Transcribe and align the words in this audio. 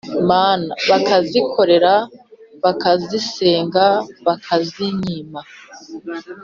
mana 0.29 0.71
bakazikorera 0.89 1.93
bakazisenga 2.63 3.85
bakanyima 4.25 5.41